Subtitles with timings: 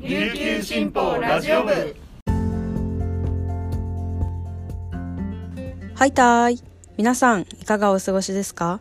[0.00, 1.72] 琉球新報ラジオ部。
[5.92, 6.62] はいたーい。
[6.96, 8.80] 皆さんいかがお過ごしですか？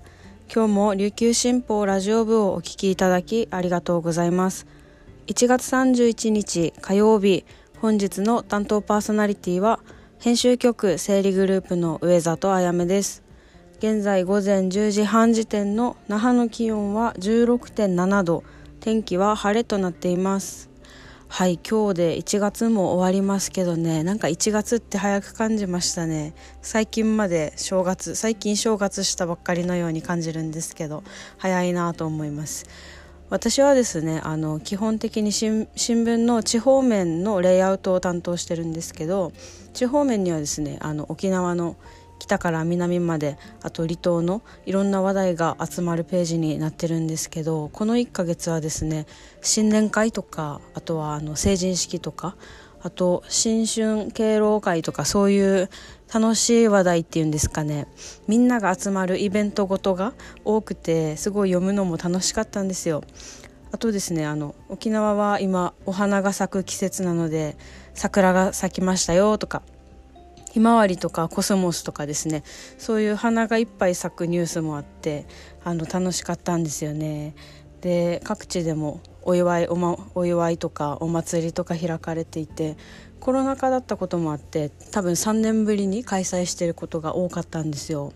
[0.53, 4.67] 今日も琉球新報ラジオ部をお聞きいただきありがとうございます。
[5.25, 7.45] 1月31日火曜日
[7.81, 9.79] 本日の担当パーソナリティは
[10.19, 13.23] 編集局整理グループの上里あやめです。
[13.79, 18.43] 現在午前10時半時点の那覇の気温は16.7度。
[18.79, 20.69] 天気は晴れとなっています。
[21.29, 24.01] はい今日で1月も終わりますけどね。
[24.01, 26.33] なんか1月って早く感じましたね。
[26.61, 31.03] 最近まで正月最近正月したばっかりのように感じるんですけど
[31.37, 32.65] 早いなと思います。
[33.29, 39.33] 私はですねあの基本的に新聞の地方面のレイアウトを担当してるんですけど
[39.73, 41.75] 地方面にはですねあの沖縄の
[42.19, 49.05] 北から南まであと離島のいろんな話題が集まるページになってるんですけどこの1ヶ月はですね
[49.41, 52.35] 新年会とかあとはあの成人式とか
[52.81, 55.69] あと新春敬老会とかそういう
[56.13, 57.87] 楽しい話題っていうんですかね。
[58.27, 60.13] みんなが集まるイベントごとが
[60.45, 63.03] 多くてすごい読むのも楽しかったんですよ。
[63.71, 67.57] あとですねあの沖縄は今お花が咲く季節なので
[67.93, 69.61] 桜が咲きましたよとか
[70.57, 72.41] ひまわりとかコスモスとかですね
[72.79, 75.27] そういう花がいっぱい咲くニュースもあって
[75.63, 77.35] あの楽しかったんですよね。
[77.81, 82.75] で各地でもお祝いお,、ま、お祝いとかお祭りとか開かれていて
[83.19, 88.11] コロナ禍だったこともあって多分3年ぶりに開催していることが多かったんですよ。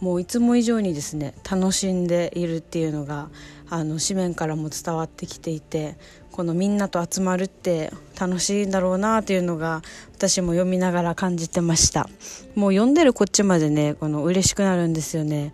[0.00, 3.30] もういつも以上にですね楽しんでいるっていうのが
[3.68, 5.96] あの紙面からも伝わってきていて
[6.40, 9.82] このみんなと集まるって楽しいんだろうなっていうのが
[10.14, 12.08] 私も読みながら感じてました。
[12.54, 15.52] もう読んでるこっちまでねこの嬉しくなるんですよね。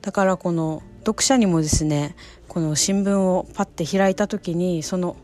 [0.00, 2.16] だからこの読者にもですね
[2.48, 5.18] この新聞をパッて開いた時にその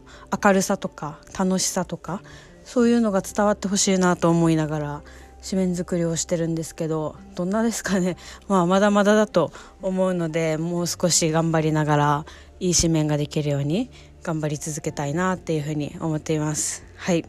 [0.45, 2.20] 明るさとか楽しさとか
[2.65, 5.03] そういうのが伝わってほしいなと思いながら
[5.48, 12.25] 紙面作りをしてるんですけどどんなですかね、まあ、まだまだだと思うのでもう少し頑張りながら
[12.60, 13.91] いい紙面ができるように
[14.23, 16.84] 頑張り続けたいなっていうふうに思っています。
[16.97, 17.25] はい。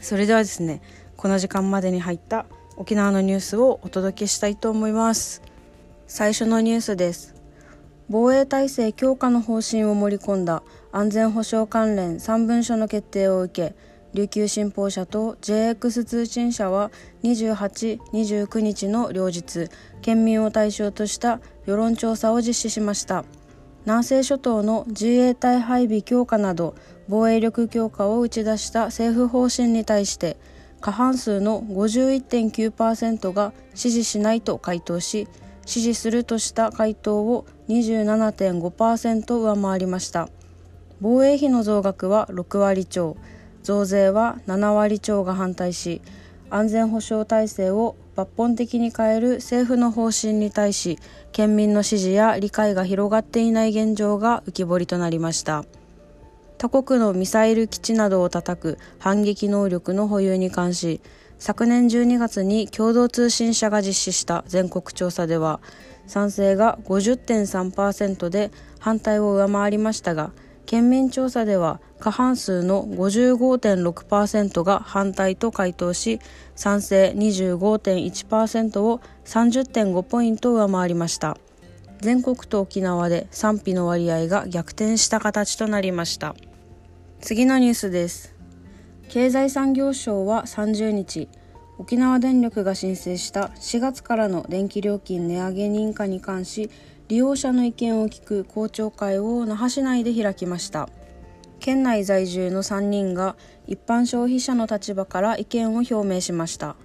[0.00, 0.80] それではですね
[1.16, 2.46] この時間までに入った
[2.76, 5.42] 沖縄のニュースをお届けしたいと思います。
[6.06, 7.34] 最初のニュースです。
[8.08, 13.76] 防衛体制強化の方針を盛り込んだ安全保障関連3文書の決定を受け
[14.14, 16.90] 琉球新報社と JX 通信社は
[17.22, 19.68] 28、29日の両日
[20.02, 23.24] 県民を対象とした世論調査を実施しました。
[23.86, 26.74] 南西諸島の自衛隊配備強化など
[27.08, 30.36] 防衛力強化を打ち出した政府方針に対して
[30.80, 35.28] 過半数の51.9%が支持しないと回答し
[35.66, 40.28] 支持するとした回答を27.5%上回りました。
[41.00, 43.16] 防衛費の増額は6割超
[43.62, 46.02] 増税は7割超が反対し
[46.50, 50.98] 安全保障体制を抜本的に変える政府の方針に対し
[51.32, 55.64] 県民の支持や理解が広がっていない現状が浮き彫りとなりました。
[56.60, 61.00] 他国のミサイル基地などを叩く反撃能力の保有に関し
[61.38, 65.60] 昨年12月に共同通信社が実施した全国調査では
[66.06, 70.32] 賛成が50.3%で反対を上回りましたが
[70.70, 76.20] 県民調査では過半数の55.6%が反対と回答し
[76.54, 81.36] 賛成25.1%を30.5ポイント上回りました。
[81.98, 86.36] 全国と沖縄で賛否の割合が逆転した形となりました。
[87.20, 88.36] 次のニュースです。
[89.08, 91.28] 経済産業省は30日
[91.78, 96.70] 沖縄電力が申請した4月からの電気料金値上げ認可に関し
[97.10, 100.88] 利用者の意見を聞く公聴会を那覇市内で開きました。
[101.58, 103.34] 県内在住の3人が
[103.66, 106.76] 一般消費者の立場から意見を表明しました。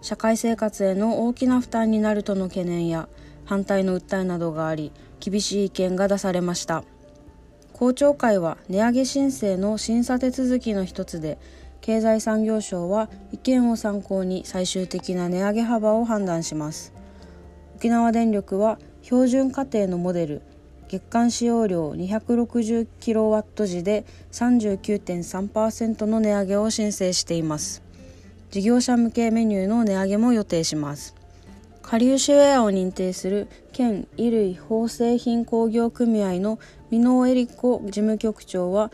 [0.00, 3.10] 社会生活への大きな負担になるとの懸念や
[3.44, 6.82] 反対の訴えなどがあり厳しい意見が出されました。
[7.74, 11.36] 公聴会は値上げ申請の審査手続きの一つで
[11.82, 16.94] 経済産業省は意見を参考に最終的な値上げ幅を判断します。
[17.76, 20.42] 沖縄電力は標準家庭のモデル
[20.88, 27.82] 月間使用量 260kW 時で39.3%の値上げを申請しています。
[28.50, 31.14] 事業者向けメニューの値上げも予定します。
[31.82, 36.58] 下流シェアを認定する県衣類縫製品工業組合の
[36.90, 38.90] 箕野恵里子事務局長は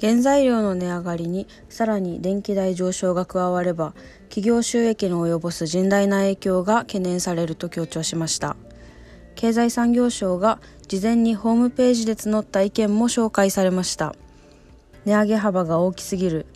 [0.00, 3.94] 原材料の値上がりにさらに電気代上昇が加われば
[4.28, 8.56] 企業収益の及ぼす甚大な影響が懸念されると強調しました。
[9.38, 10.58] 経済産業省が
[10.88, 14.16] 事前にホームページで募った意見も紹介されました。
[15.04, 16.46] 値上げ幅が大きすぎる。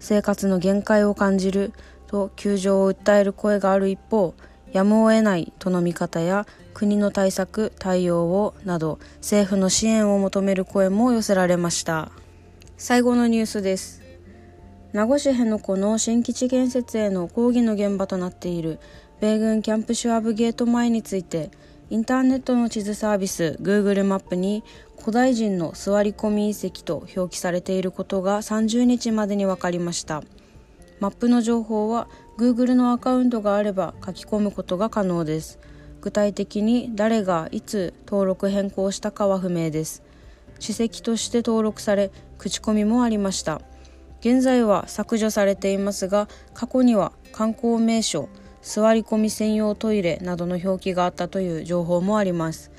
[0.00, 1.72] 生活の限界を感じる
[2.08, 4.34] と窮状を訴える声がある一方
[4.72, 6.44] やむを得ないとの見方や
[6.74, 12.10] 国の対策対応をなど政府の支援を求める声も寄せられました。
[12.76, 14.02] 最後のニュースです。
[14.92, 18.80] 名護市辺野古の新基地建設への抗議の現場となっている
[19.20, 21.52] 米軍キャンプシュワブゲート前について
[21.90, 24.64] インターネットの地図サービス Google マップに
[24.98, 30.22] 古代人の座り込み遺跡と表記されていることが30日までに分かりました。
[30.98, 32.08] マップの情報は
[32.38, 35.58] Google のアカウントがあれば書き込むことが可能です。
[36.00, 40.02] 具体的に誰がいつ登録変更したかは不明です。
[40.60, 43.60] 史跡として登録され口コミもありました。
[44.20, 48.30] 現在は削除されていますが過去には観光名所
[48.64, 52.70] 座り込み専用トイレなどの表記があったという情報もあります。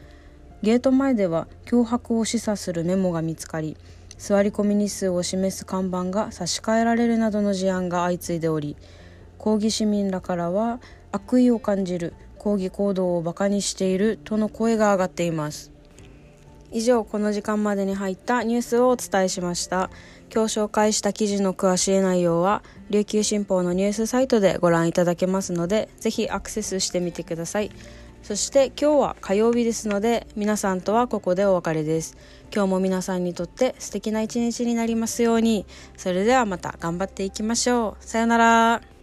[0.63, 3.77] ゲート前では脅迫を示唆するメモが見つかり
[4.17, 8.75] 座り込み日数を示す看板が差し替えられるなどの事案が相次いでおり
[9.37, 10.79] 抗議市民らからは
[11.11, 15.74] 悪意を感じる抗議行動をバカにしているとの声が上がっています。
[16.71, 19.89] 以上この時間までに入ったニュースをお伝えしました。
[20.33, 27.71] 今日紹介した記事の詳しい内容は琉球新報のニュースサイトでご覧いただけますのでぜひアクセスしてみてください。
[28.23, 32.17] そして今日は火曜日ですので皆さんとはここでお別れです。
[32.53, 35.65] 今日も皆さんにとって素敵な一日になりますように。
[35.95, 38.03] それではまた頑張っていきましょう。
[38.03, 38.94] さようなら。